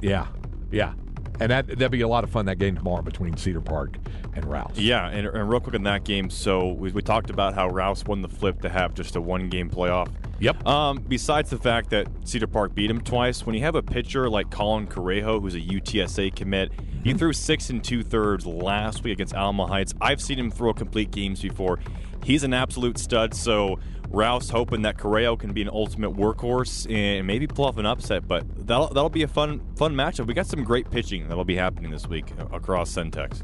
[0.00, 0.26] Yeah,
[0.70, 0.92] yeah.
[1.40, 3.96] And that, that'd be a lot of fun that game tomorrow between Cedar Park
[4.34, 4.78] and Rouse.
[4.78, 6.28] Yeah, and, and real quick in that game.
[6.30, 9.48] So we, we talked about how Rouse won the flip to have just a one
[9.48, 10.08] game playoff.
[10.42, 10.66] Yep.
[10.66, 14.28] Um, besides the fact that Cedar Park beat him twice, when you have a pitcher
[14.28, 17.18] like Colin Correjo, who's a UTSA commit, he Mm-hmm.
[17.18, 19.94] threw six and two thirds last week against Alma Heights.
[20.00, 21.78] I've seen him throw complete games before.
[22.24, 23.34] He's an absolute stud.
[23.34, 23.78] So
[24.08, 28.26] Rouse hoping that Correjo can be an ultimate workhorse and maybe pull off an upset,
[28.26, 30.26] but that'll that'll be a fun fun matchup.
[30.26, 33.42] We got some great pitching that'll be happening this week across Centex.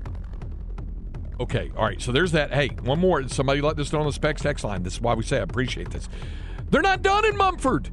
[1.41, 2.01] Okay, all right.
[2.03, 2.53] So there's that.
[2.53, 3.27] Hey, one more.
[3.29, 4.83] Somebody let this know on the specs text line.
[4.83, 6.09] This is why we say I appreciate this.
[6.71, 7.91] They're not done in Mumford.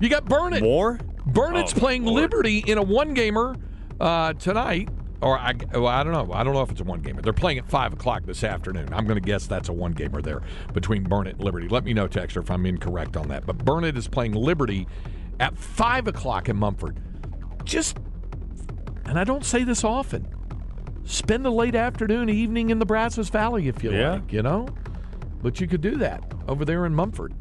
[0.00, 0.62] You got Burnet.
[0.62, 0.98] More?
[1.26, 2.20] Burnet's Oh, playing Lord.
[2.22, 3.56] Liberty in a one gamer
[4.00, 4.88] uh, tonight.
[5.20, 6.34] Or I, well, I don't know.
[6.34, 7.22] I don't know if it's a one gamer.
[7.22, 8.88] They're playing at five o'clock this afternoon.
[8.92, 10.42] I'm going to guess that's a one gamer there
[10.72, 11.68] between Burnet and Liberty.
[11.68, 13.46] Let me know, Texter, if I'm incorrect on that.
[13.46, 14.88] But Burnet is playing Liberty
[15.38, 16.98] at five o'clock in Mumford.
[17.62, 17.98] Just,
[19.04, 20.26] and I don't say this often.
[21.04, 24.14] Spend a late afternoon, evening in the Brazos Valley if you Yeah.
[24.14, 24.32] like.
[24.32, 24.66] You know,
[25.40, 27.32] but you could do that over there in Mumford,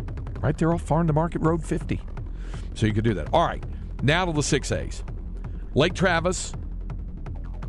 [0.42, 2.00] right there off Farm to Market Road 50.
[2.74, 3.30] So you could do that.
[3.34, 3.64] All right,
[4.02, 5.04] now to the six A's.
[5.74, 6.54] Lake Travis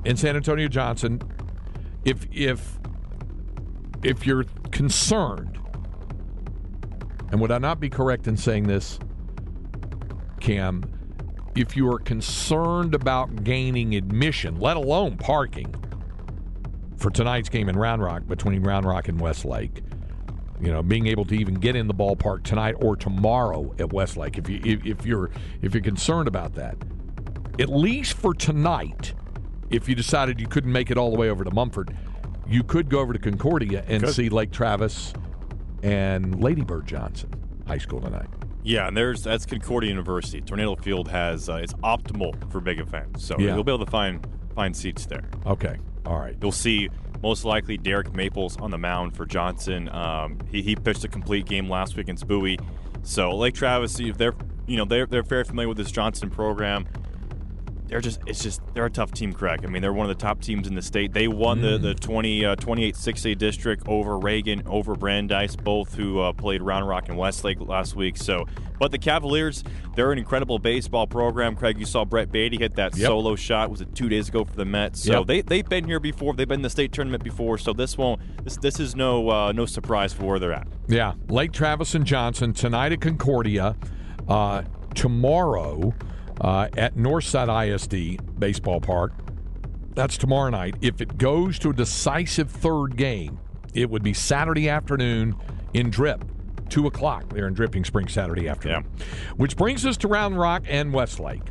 [0.04, 1.20] in San Antonio Johnson.
[2.04, 2.78] If if
[4.02, 5.58] if you're concerned,
[7.30, 8.98] and would I not be correct in saying this,
[10.40, 10.82] Cam?
[11.54, 15.74] If you are concerned about gaining admission, let alone parking,
[16.96, 19.82] for tonight's game in Round Rock between Round Rock and Westlake,
[20.62, 24.38] you know, being able to even get in the ballpark tonight or tomorrow at Westlake,
[24.38, 26.76] if you if, if you're if you're concerned about that,
[27.58, 29.12] at least for tonight,
[29.70, 31.96] if you decided you couldn't make it all the way over to Mumford,
[32.46, 34.14] you could go over to Concordia and Could.
[34.14, 35.12] see Lake Travis
[35.82, 37.30] and Lady Bird Johnson
[37.66, 38.28] High School tonight.
[38.62, 40.40] Yeah, and there's that's Concordia University.
[40.40, 43.54] Tornado Field has uh, it's optimal for big events, so Yeah.
[43.54, 45.24] you'll be able to find find seats there.
[45.44, 46.36] Okay, all right.
[46.40, 46.88] You'll see
[47.22, 49.88] most likely Derek Maples on the mound for Johnson.
[49.90, 52.58] Um, he, he pitched a complete game last week against Bowie.
[53.02, 54.34] So Lake Travis, if they're
[54.66, 56.86] you know they're they're very familiar with this Johnson program.
[57.92, 59.60] They're just it's just they're a tough team, Craig.
[59.64, 61.12] I mean, they're one of the top teams in the state.
[61.12, 66.18] They won the the 20 uh, 28 6A district over Reagan, over Brandeis, both who
[66.18, 68.16] uh, played Round Rock and Westlake last week.
[68.16, 68.46] So,
[68.78, 69.62] but the Cavaliers,
[69.94, 71.54] they're an incredible baseball program.
[71.54, 73.06] Craig, you saw Brett Baty hit that Yep.
[73.08, 73.68] solo shot.
[73.70, 75.02] Was it two days ago for the Mets?
[75.02, 75.26] So Yep.
[75.26, 76.32] they they've been here before.
[76.32, 77.58] They've been in the state tournament before.
[77.58, 80.66] So this won't this this is no uh, no surprise for where they're at.
[80.88, 83.76] Yeah, Lake Travis and Johnson tonight at Concordia.
[84.26, 84.62] Uh,
[84.94, 85.92] tomorrow
[86.40, 89.12] uh, at Northside ISD Baseball Park.
[89.94, 90.76] That's tomorrow night.
[90.80, 93.38] If it goes to a decisive third game,
[93.74, 95.36] it would be Saturday afternoon
[95.74, 96.24] in Drip,
[96.68, 98.84] two o'clock there in Dripping Springs Saturday afternoon.
[99.36, 101.48] Which brings us to Round Rock and Westlake,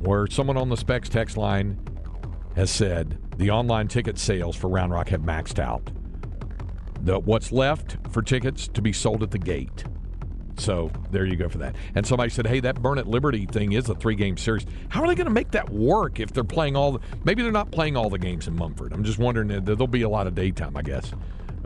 [0.00, 1.78] where someone on the Specs text line
[2.56, 5.90] has said the online ticket sales for Round Rock have maxed out.
[7.00, 9.84] The, what's left for tickets to be sold at the gate.
[10.56, 11.74] So there you go for that.
[11.94, 14.66] And somebody said, "Hey, that Burnet Liberty thing is a three-game series.
[14.88, 16.92] How are they going to make that work if they're playing all?
[16.92, 18.92] The, maybe they're not playing all the games in Mumford.
[18.92, 19.50] I'm just wondering.
[19.50, 21.12] uh, There'll be a lot of daytime, I guess,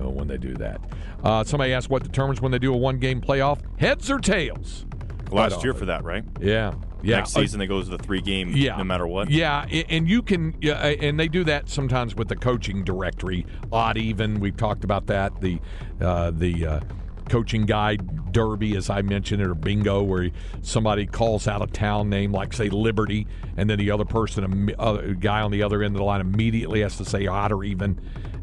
[0.01, 0.81] uh, when they do that.
[1.22, 4.87] Uh, somebody asked what determines when they do a one-game playoff: heads or tails.
[5.31, 6.24] Last year for that, right?
[6.40, 6.72] Yeah,
[7.03, 7.16] Yeah.
[7.16, 9.31] Next season, they go to the three game, yeah, no matter what.
[9.31, 13.98] Yeah, and you can, yeah, and they do that sometimes with the coaching directory, odd
[13.98, 14.40] even.
[14.40, 15.38] We've talked about that.
[15.42, 15.59] The
[16.01, 16.81] uh, the uh,
[17.29, 20.31] coaching guide derby, as I mentioned, or bingo, where
[20.62, 24.95] somebody calls out a town name like say Liberty, and then the other person, a,
[24.95, 27.64] a guy on the other end of the line, immediately has to say odd or
[27.64, 28.01] even,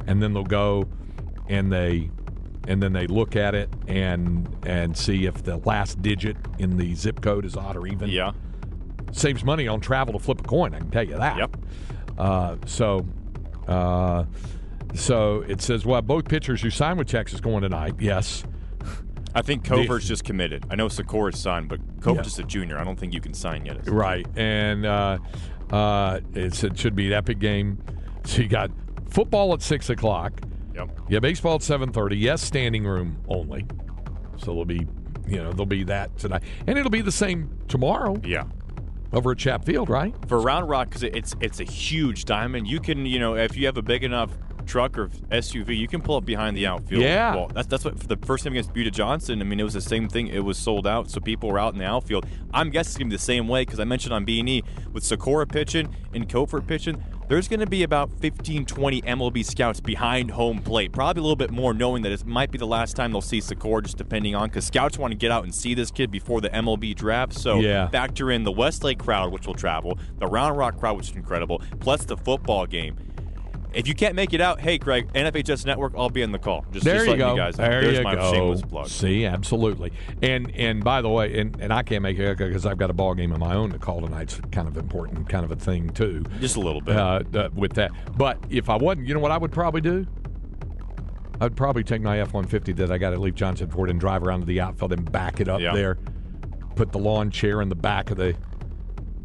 [0.08, 0.88] and then they'll go
[1.48, 2.10] and they
[2.68, 6.96] and then they look at it and and see if the last digit in the
[6.96, 8.10] zip code is odd or even.
[8.10, 8.32] Yeah.
[9.12, 10.74] Saves money on travel to flip a coin.
[10.74, 11.38] I can tell you that.
[11.38, 11.58] Yep.
[12.18, 13.06] Uh, so,
[13.68, 14.26] uh,
[14.94, 17.96] so it says, well, both pitchers who signed with Texas going tonight.
[18.00, 18.44] Yes.
[19.36, 20.66] I think Covert's just committed.
[20.70, 22.24] I know Sykora signed, but Covert's Yeah.
[22.24, 22.78] just a junior.
[22.80, 23.88] I don't think you can sign yet.
[23.90, 24.26] Right.
[24.38, 25.18] And uh,
[25.72, 27.78] uh, it's, it should be an epic game.
[28.24, 28.72] So you got
[29.10, 30.40] football at six o'clock.
[30.74, 30.90] Yep.
[31.10, 32.18] Yeah, baseball at seven thirty.
[32.18, 33.66] Yes, standing room only.
[34.38, 34.88] So there'll be,
[35.28, 38.44] you know, there'll be that tonight, and it'll be the same tomorrow Yeah.
[39.14, 40.14] over at Chap Field, right?
[40.28, 42.68] For Round Rock, because it's it's a huge diamond.
[42.68, 44.32] You can, you know, if you have a big enough
[44.66, 47.04] truck or SUV, you can pull up behind the outfield.
[47.04, 47.36] Yeah.
[47.36, 49.42] Well, that's that's what for the first time against Buda Johnson.
[49.42, 50.28] I mean, it was the same thing.
[50.28, 52.26] It was sold out, so people were out in the outfield.
[52.54, 54.64] I'm guessing it's gonna be the same way because I mentioned on B and E
[54.92, 57.04] with Sykora pitching and Kofert pitching.
[57.28, 60.92] There's going to be about 15, 20 MLB scouts behind home plate.
[60.92, 63.40] Probably a little bit more, knowing that it might be the last time they'll see
[63.40, 66.40] Sykora, just depending on, because scouts want to get out and see this kid before
[66.40, 67.34] the MLB draft.
[67.34, 67.88] So Yeah.
[67.88, 71.64] factor in the Westlake crowd, which will travel, the Round Rock crowd, which is incredible,
[71.80, 72.96] plus the football game.
[73.76, 76.66] If you can't make it out, hey, Greg, NFHS Network, I'll be in the call.
[76.72, 77.32] Just, There just you go.
[77.32, 78.56] you guys there you my go.
[78.86, 79.92] See, absolutely.
[80.22, 82.94] And and by the way, and, and I can't make it because I've got a
[82.94, 85.90] ball game of my own to call tonight's kind of important, kind of a thing
[85.90, 86.24] too.
[86.40, 86.96] Just a little bit.
[86.96, 90.08] Uh, uh, with that, but if I wasn't, you know what I would probably do?
[91.42, 94.00] I'd probably take my F one fifty that I got at Leif Johnson Ford and
[94.00, 95.74] drive around to the outfield and back it up Yeah.
[95.74, 95.98] there.
[96.76, 98.36] Put the lawn chair in the back of the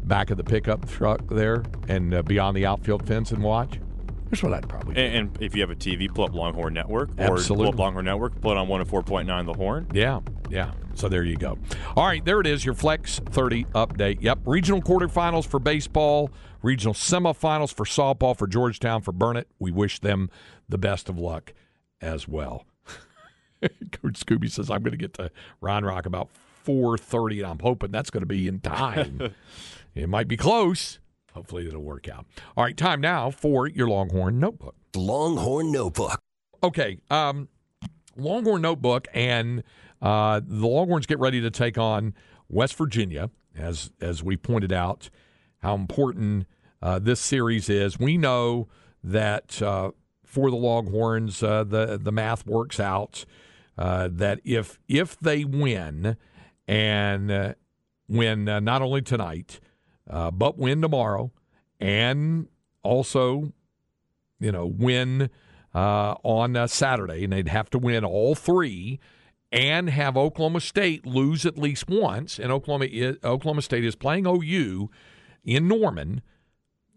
[0.03, 3.79] back of the pickup truck there, and uh, beyond the outfield fence and watch.
[4.31, 5.01] That's what I'd probably do.
[5.01, 7.09] and, and if you have a TV, pull up Longhorn Network.
[7.19, 9.87] Or pull up Longhorn Network, pull it on 104.9 The Horn.
[9.93, 10.71] Yeah, yeah.
[10.95, 11.57] So there you go.
[11.97, 14.21] All right, there it is, your Flex 30 update.
[14.21, 19.47] Yep, regional quarterfinals for baseball, regional semifinals for softball for Georgetown for Burnet.
[19.59, 20.29] We wish them
[20.69, 21.53] the best of luck
[21.99, 22.65] as well.
[23.61, 26.29] Coach Scooby says I'm going to get to Round Rock about
[26.65, 29.33] 4:30, and I'm hoping that's going to be in time.
[29.95, 30.99] it might be close.
[31.33, 32.25] Hopefully, it'll work out.
[32.57, 34.75] All right, time now for your Longhorn Notebook.
[34.95, 36.19] Longhorn Notebook.
[36.63, 37.47] Okay, um,
[38.17, 39.63] Longhorn Notebook and
[40.01, 42.13] uh, the Longhorns get ready to take on
[42.49, 45.09] West Virginia, as as we pointed out,
[45.59, 46.45] how important
[46.81, 47.99] uh, this series is.
[47.99, 48.67] We know
[49.03, 49.91] that uh,
[50.25, 53.25] for the Longhorns, uh, the the math works out
[53.77, 56.17] uh, that if if they win
[56.67, 57.53] and uh,
[58.07, 59.59] win uh, not only tonight
[60.11, 61.31] uh, but win tomorrow
[61.79, 62.47] and
[62.83, 63.51] also
[64.41, 65.29] you know, win
[65.73, 68.99] uh, on uh, Saturday, and they'd have to win all three
[69.53, 72.39] and have Oklahoma State lose at least once.
[72.39, 74.89] And Oklahoma is, Oklahoma State is playing OU
[75.45, 76.21] in Norman,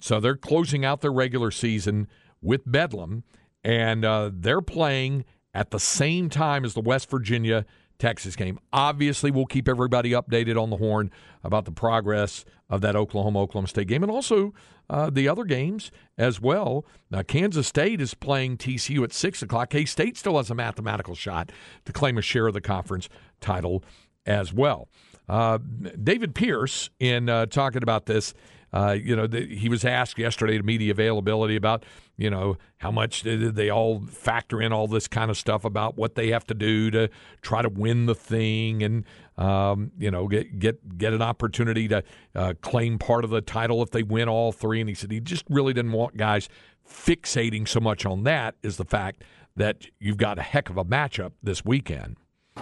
[0.01, 2.09] so they're closing out their regular season
[2.41, 3.23] with Bedlam,
[3.63, 7.65] and uh, they're playing at the same time as the West Virginia
[8.05, 8.59] Texas game.
[8.71, 11.11] Obviously, we'll keep everybody updated on the horn
[11.43, 14.53] about the progress of that Oklahoma Oklahoma State game and also
[14.91, 16.85] uh, the other games as well.
[17.11, 19.71] Now, Kansas State is playing TCU at 6 o'clock.
[19.71, 21.51] K State still has a mathematical shot
[21.87, 23.09] to claim a share of the conference
[23.41, 23.83] title
[24.27, 24.91] as well.
[25.27, 25.57] Uh,
[26.03, 28.35] David Pierce, in uh, talking about this,
[28.75, 31.85] uh, you know, the, he was asked yesterday to media availability about,
[32.17, 35.97] you know, how much did they all factor in all this kind of stuff about
[35.97, 37.09] what they have to do to
[37.41, 39.05] try to win the thing and,
[39.39, 42.03] um, you know, get get get an opportunity to
[42.35, 44.81] uh, claim part of the title if they win all three.
[44.81, 46.49] And he said he just really didn't want guys
[46.85, 48.57] fixating so much on that.
[48.65, 49.23] Is the fact
[49.55, 52.17] that you've got a heck of a matchup this weekend.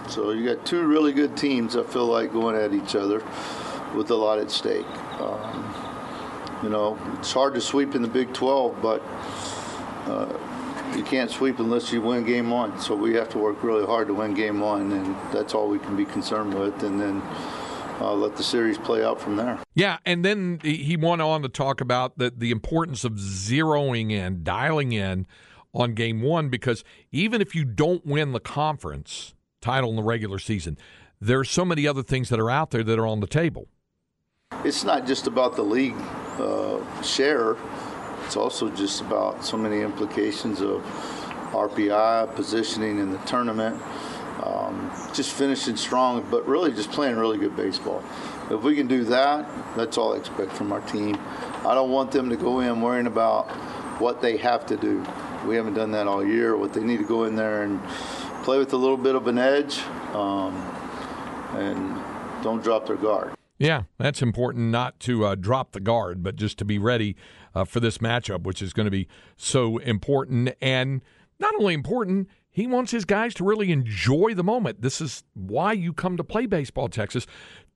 [0.08, 1.74] So you got two really good teams.
[1.74, 3.24] I feel like going at each other
[3.94, 4.86] with a lot at stake.
[5.18, 5.91] Um,
[6.62, 9.02] you know, it's hard to sweep in the Big 12, but
[10.06, 10.32] uh,
[10.96, 12.78] you can't sweep unless you win Game One.
[12.80, 15.78] So we have to work really hard to win Game One, and that's all we
[15.78, 16.82] can be concerned with.
[16.82, 17.22] And then
[18.00, 19.58] uh, let the series play out from there.
[19.74, 24.42] Yeah, and then he went on to talk about the, the importance of zeroing in,
[24.42, 25.26] dialing in
[25.74, 30.38] on game one, because even if you don't win the conference title in the regular
[30.38, 30.76] season,
[31.20, 33.68] there are so many other things that are out there that are on the table.
[34.64, 35.96] It's not just about the league
[36.38, 37.56] uh, share.
[38.24, 40.82] It's also just about so many implications of
[41.52, 43.80] RPI positioning in the tournament.
[44.42, 48.02] um, just finishing strong, but really just playing really good baseball.
[48.50, 51.16] If we can do that, that's all I expect from our team.
[51.64, 53.50] I don't want them to go in worrying about
[54.00, 55.04] what they have to do.
[55.46, 56.56] We haven't done that all year.
[56.56, 57.80] What they need to go in there and
[58.42, 59.80] play with a little bit of an edge,
[60.12, 60.54] um,
[61.54, 63.32] and don't drop their guard.
[63.62, 67.14] Yeah, that's important not to uh, drop the guard, but just to be ready
[67.54, 70.56] uh, for this matchup, which is going to be so important.
[70.60, 71.00] And
[71.38, 74.82] not only important, he wants his guys to really enjoy the moment.
[74.82, 77.24] This is why you come to play baseball, Texas,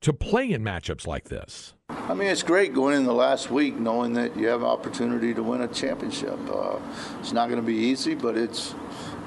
[0.01, 1.73] to play in matchups like this.
[1.87, 5.33] I mean, it's great going in the last week knowing that you have an opportunity
[5.33, 6.37] to win a championship.
[6.51, 6.79] Uh,
[7.21, 8.75] it's not going to be easy, but it's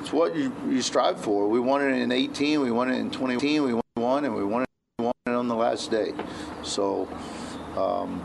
[0.02, 1.48] it's what you, you strive for.
[1.48, 4.50] We won it in 18, we won it in 2018, we won, and we won
[4.50, 4.69] it, won it
[5.40, 6.12] on the last day.
[6.62, 7.08] So
[7.76, 8.22] um,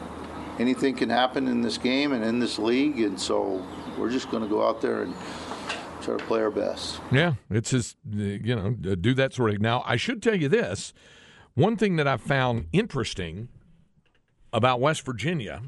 [0.60, 3.66] anything can happen in this game and in this league, and so
[3.98, 5.16] we're just going to go out there and
[6.02, 7.00] try to play our best.
[7.12, 9.62] Yeah, it's just you know do that sort of.
[9.62, 10.94] Now I should tell you this:
[11.56, 13.50] one thing that I found interesting
[14.54, 15.62] about West Virginia.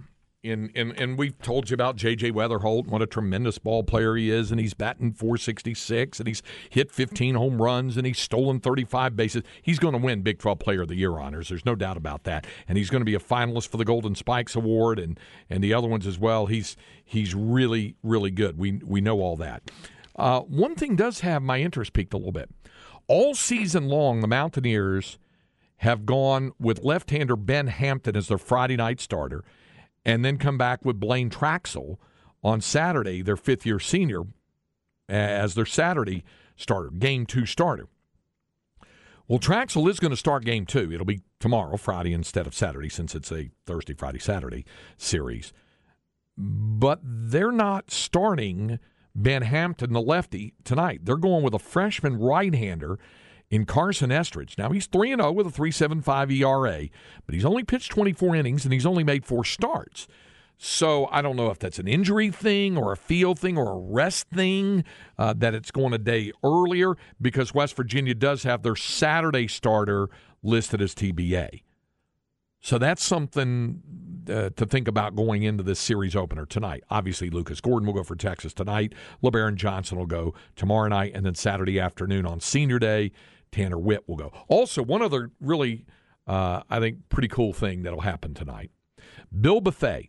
[0.47, 2.31] In, and we've told you about J.J.
[2.31, 6.91] Wetherholt, what a tremendous ball player he is, and he's batting 466, and he's hit
[6.91, 9.43] 15 home runs, and he's stolen 35 bases.
[9.61, 11.49] He's going to win Big 12 Player of the Year honors.
[11.49, 12.47] There's no doubt about that.
[12.67, 15.73] And he's going to be a finalist for the Golden Spikes Award and, and the
[15.73, 16.45] other ones as well.
[16.45, 18.57] He's he's really really good.
[18.57, 19.69] We we know all that.
[20.15, 22.49] Uh, one thing does have my interest piqued a little bit.
[23.07, 25.17] All season long, the Mountaineers
[25.77, 29.43] have gone with left hander Ben Hampton as their Friday night starter,
[30.07, 31.97] and then come back with Blaine Traxel
[32.41, 34.21] on Saturday, their fifth year senior,
[35.09, 36.23] as their Saturday
[36.55, 37.87] starter, game two starter.
[39.27, 40.91] Well, Traxel is going to start game two.
[40.93, 44.65] It'll be tomorrow, Friday, instead of Saturday, since it's a Thursday, Friday, Saturday
[44.97, 45.51] series.
[46.37, 48.79] But they're not starting
[49.13, 51.01] Ben Hampton, the lefty, tonight.
[51.03, 52.97] They're going with a freshman right hander
[53.49, 54.57] in Carson Estridge.
[54.57, 56.89] Now, he's 3 0 with a 3.75 ERA,
[57.25, 60.07] but he's only pitched 24 innings and he's only made four starts.
[60.59, 63.77] So I don't know if that's an injury thing or a field thing or a
[63.77, 64.83] rest thing
[65.17, 70.09] uh, that it's going a day earlier because West Virginia does have their Saturday starter
[70.41, 71.61] listed as TBA.
[72.59, 73.83] So that's something
[74.27, 76.83] uh, to think about going into this series opener tonight.
[76.89, 78.93] Obviously, Lucas Gordon will go for Texas tonight.
[79.23, 83.11] Lebarron Johnson will go tomorrow night, and then Saturday afternoon on Senior Day,
[83.51, 84.31] Tanner Witt will go.
[84.47, 85.85] Also, one other really,
[86.25, 88.71] uh, I think, pretty cool thing that'll happen tonight.
[89.39, 90.03] Bill Bethea,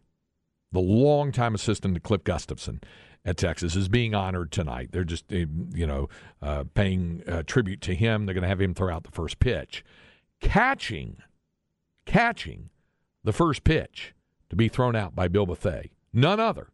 [0.73, 2.81] the longtime assistant to Cliff Gustafson
[3.25, 4.91] at Texas, is being honored tonight.
[4.93, 6.09] They're just, eh, you know,
[6.43, 8.27] uh, paying uh, tribute to him.
[8.27, 9.85] They're going to have him throw out the first pitch.
[10.41, 11.19] Catching,
[12.07, 12.71] catching
[13.25, 14.15] the first pitch
[14.51, 16.69] to be thrown out by Bill Bethea, none other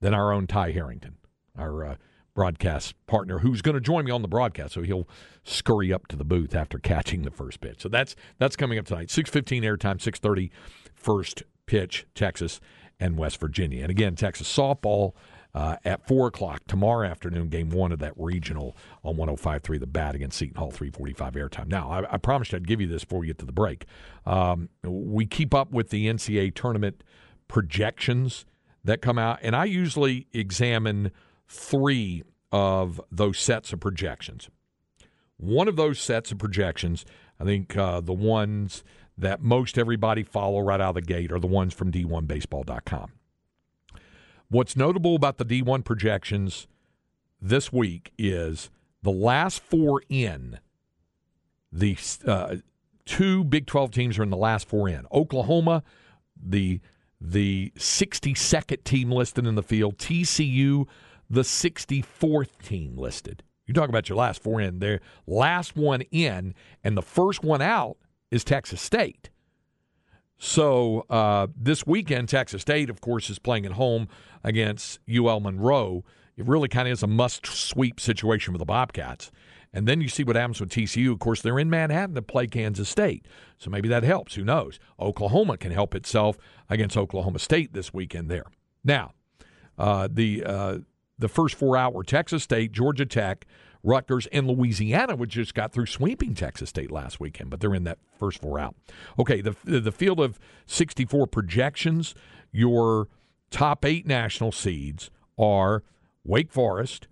[0.00, 1.16] than our own Ty Harrington,
[1.56, 1.96] our uh,
[2.34, 4.74] broadcast partner, who's going to join me on the broadcast.
[4.74, 5.08] So he'll
[5.44, 7.82] scurry up to the booth after catching the first pitch.
[7.82, 9.10] So that's that's coming up tonight.
[9.10, 10.50] Six fifteen airtime, six thirty
[10.94, 12.60] first pitch, Texas
[13.00, 13.82] and West Virginia.
[13.82, 15.12] And again, Texas softball
[15.54, 20.16] uh, at 4 o'clock tomorrow afternoon, game one of that regional on 105.3 The Bat
[20.16, 21.68] against Seton Hall, 345 airtime.
[21.68, 23.86] Now, I, I promised I'd give you this before we get to the break.
[24.26, 27.04] Um, we keep up with the NCAA tournament
[27.46, 28.46] projections
[28.82, 31.12] that come out, and I usually examine
[31.48, 34.48] three of those sets of projections.
[35.36, 37.04] One of those sets of projections,
[37.40, 38.84] I think uh, the ones
[39.16, 43.12] that most everybody follow right out of the gate are the ones from D1Baseball.com.
[44.48, 46.66] What's notable about the D1 projections
[47.40, 48.70] this week is
[49.02, 50.58] the last four in,
[51.70, 52.56] the uh,
[53.04, 55.06] two Big 12 teams are in the last four in.
[55.12, 55.82] Oklahoma,
[56.40, 56.80] the
[57.20, 59.98] the 62nd team listed in the field.
[59.98, 60.86] TCU,
[61.28, 63.42] the 64th team listed.
[63.66, 65.00] You talk about your last four in there.
[65.26, 67.96] Last one in, and the first one out
[68.30, 69.30] is Texas State.
[70.38, 74.08] So uh, this weekend, Texas State, of course, is playing at home
[74.42, 76.04] against UL Monroe.
[76.36, 79.30] It really kind of is a must sweep situation for the Bobcats.
[79.72, 81.12] And then you see what happens with TCU.
[81.12, 83.26] Of course, they're in Manhattan to play Kansas State.
[83.58, 84.34] So maybe that helps.
[84.34, 84.78] Who knows?
[85.00, 88.44] Oklahoma can help itself against Oklahoma State this weekend there.
[88.84, 89.12] Now,
[89.76, 90.78] uh, the uh,
[91.18, 93.46] the first four out were Texas State, Georgia Tech,
[93.82, 97.84] Rutgers, and Louisiana, which just got through sweeping Texas State last weekend, but they're in
[97.84, 98.74] that first four out.
[99.18, 102.14] Okay, the the field of 64 projections,
[102.50, 103.08] your
[103.50, 105.82] top eight national seeds are
[106.24, 107.08] Wake Forest,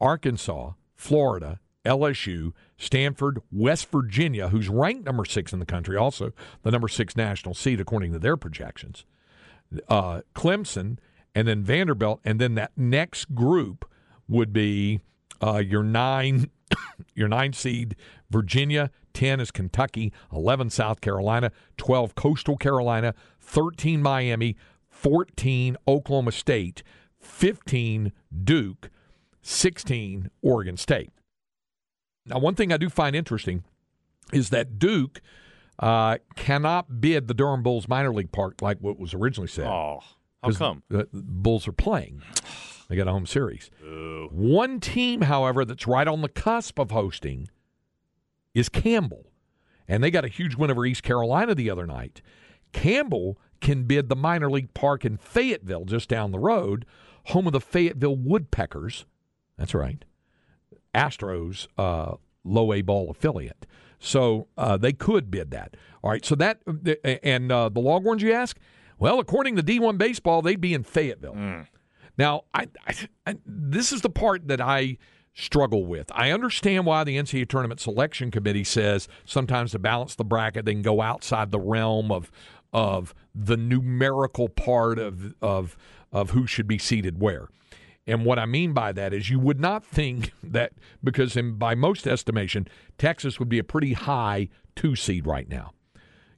[0.00, 6.70] Arkansas, Florida, LSU, Stanford, West Virginia, who's ranked number six in the country, also the
[6.70, 9.04] number six national seed according to their projections,
[9.88, 10.98] uh, Clemson,
[11.34, 13.84] and then Vanderbilt, and then that next group
[14.28, 15.00] would be
[15.42, 16.48] Uh, your nine,
[17.14, 17.96] your nine seed
[18.30, 24.56] Virginia, ten is Kentucky, eleven South Carolina, twelve Coastal Carolina, thirteen Miami,
[24.88, 26.82] fourteen Oklahoma State,
[27.18, 28.12] fifteen
[28.44, 28.90] Duke,
[29.42, 31.10] sixteen Oregon State.
[32.24, 33.64] Now, one thing I do find interesting
[34.32, 35.20] is that Duke
[35.78, 39.66] uh, cannot bid the Durham Bulls minor league park like what was originally said.
[39.66, 40.00] Oh,
[40.44, 40.82] how come?
[40.88, 42.22] The Bulls are playing.
[42.86, 43.70] They got a home series.
[44.30, 47.48] One team, however, that's right on the cusp of hosting
[48.54, 49.24] is Campbell.
[49.88, 52.20] And they got a huge win over East Carolina the other night.
[52.72, 56.84] Campbell can bid the minor league park in Fayetteville, just down the road,
[57.28, 59.06] home of the Fayetteville Woodpeckers.
[59.56, 60.04] That's right.
[60.94, 63.66] Astros uh, low A ball affiliate.
[63.98, 65.76] So uh, they could bid that.
[66.02, 66.24] All right.
[66.24, 66.60] So that
[67.22, 68.58] and uh, the Longhorns, you ask?
[69.04, 71.34] Well, according to D1 baseball, they'd be in Fayetteville.
[71.34, 71.66] Mm.
[72.16, 72.94] Now, I, I,
[73.26, 74.96] I this is the part that I
[75.34, 76.10] struggle with.
[76.14, 80.72] I understand why the NCAA tournament selection committee says sometimes to balance the bracket, they
[80.72, 82.32] can go outside the realm of
[82.72, 85.76] of the numerical part of of
[86.10, 87.48] of who should be seeded where.
[88.06, 91.74] And what I mean by that is you would not think that because in, by
[91.74, 95.72] most estimation, Texas would be a pretty high two seed right now.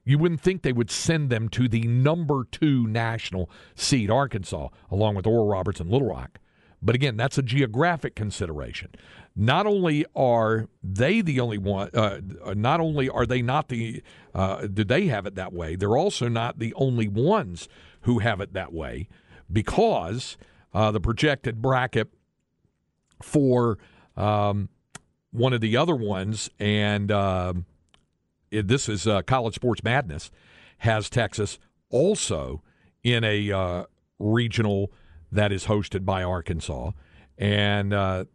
[0.07, 5.15] You wouldn't think they would send them to the number two national seed, Arkansas, along
[5.15, 6.39] with Oral Roberts and Little Rock.
[6.81, 8.95] But again, that's a geographic consideration.
[9.35, 12.21] Not only are they the only one, uh,
[12.55, 14.01] not only are they not the,
[14.33, 17.67] uh, do they have it that way, they're also not the only ones
[18.01, 19.09] who have it that way
[19.51, 20.37] because
[20.73, 22.07] uh, the projected bracket
[23.21, 23.77] for
[24.15, 24.69] um,
[25.31, 27.65] one of the other ones, and um
[28.51, 30.31] it, this is uh, College Sports Madness,
[30.79, 32.61] has Texas also
[33.03, 33.83] in a uh,
[34.19, 34.91] regional
[35.31, 36.91] that is hosted by Arkansas,
[37.37, 38.25] and uh,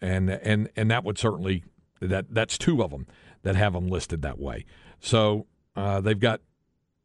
[0.00, 1.64] and and and that would certainly
[2.00, 3.06] that that's two of them
[3.42, 4.64] that have them listed that way.
[5.00, 5.46] So
[5.76, 6.40] uh, they've got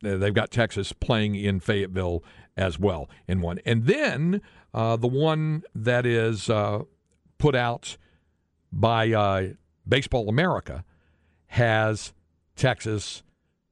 [0.01, 2.23] they've got Texas playing in Fayetteville
[2.57, 4.41] as well in one, and then
[4.73, 6.83] uh, the one that is uh,
[7.37, 7.97] put out
[8.71, 9.55] by
[9.87, 10.83] Baseball America
[11.47, 12.13] has
[12.59, 13.23] Texas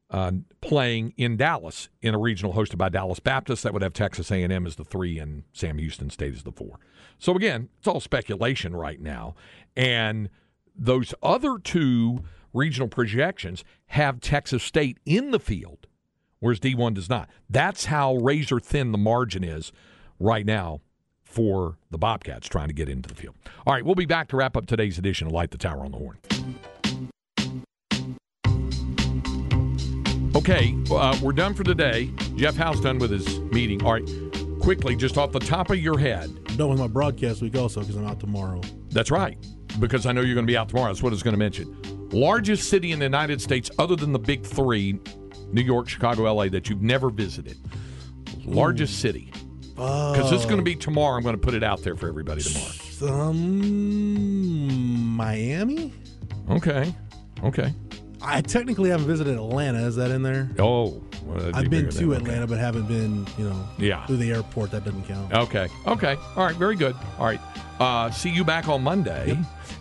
[0.10, 0.32] uh,
[0.62, 3.64] playing in Dallas in a regional hosted by Dallas Baptist.
[3.64, 6.80] That would have Texas A&M as the three and Sam Houston State as the four.
[7.20, 9.36] So again, it's all speculation right now,
[9.76, 10.30] and
[10.76, 12.24] those other two
[12.54, 15.88] regional projections have Texas State in the field,
[16.40, 17.30] whereas D1 does not.
[17.50, 19.72] That's how razor thin the margin is
[20.20, 20.82] right now
[21.24, 23.36] for the Bobcats trying to get into the field.
[23.66, 25.92] All right, we'll be back to wrap up today's edition of Light the Tower on
[25.92, 26.18] the Horn.
[30.38, 32.12] Okay, uh, we're done for today.
[32.36, 33.84] Jeff Howe's done with his meeting.
[33.84, 34.08] All right,
[34.62, 36.30] quickly, just off the top of your head.
[36.58, 38.62] done with my broadcast week also because I'm out tomorrow.
[38.92, 39.36] That's right,
[39.80, 40.90] because I know you're going to be out tomorrow.
[40.90, 41.76] That's what I was going to mention.
[42.12, 45.00] Largest city in the United States, other than the big three
[45.52, 47.58] New York, Chicago, LA, that you've never visited.
[48.46, 49.32] Largest city.
[49.72, 51.18] Because it's going to be tomorrow.
[51.18, 52.74] I'm going to put it out there for everybody tomorrow.
[53.30, 55.96] Um, Miami.
[56.52, 56.94] Okay.
[57.44, 57.74] Okay.
[58.22, 59.80] I technically haven't visited Atlanta.
[59.80, 60.50] Is that in there?
[60.60, 62.16] Oh, well, I've been to than- okay.
[62.18, 64.06] Atlanta, but haven't been, you know, Yeah.
[64.06, 64.72] through the airport.
[64.72, 65.32] That doesn't count.
[65.34, 65.68] Okay.
[65.86, 66.16] Okay.
[66.36, 66.56] All right.
[66.56, 66.96] Very good.
[67.20, 67.40] All right.
[67.80, 69.38] Uh, see you back on Monday.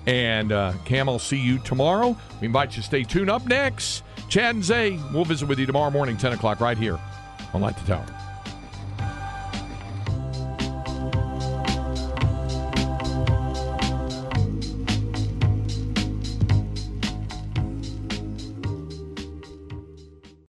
[0.07, 2.17] And uh, Cam, I'll see you tomorrow.
[2.41, 3.31] We invite you to stay tuned.
[3.31, 5.01] Up next, Chad and Zay.
[5.13, 6.99] We'll visit with you tomorrow morning, 10 o'clock, right here
[7.55, 8.07] on Light the Tower.